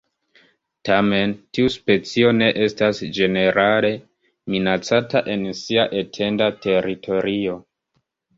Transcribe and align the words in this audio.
Tamen, 0.87 1.33
tiu 1.57 1.73
specio 1.73 2.31
ne 2.37 2.47
estas 2.67 3.01
ĝenerale 3.17 3.91
minacata 4.55 5.23
en 5.35 5.45
sia 5.61 5.85
etenda 6.01 6.49
teritorio. 6.67 7.61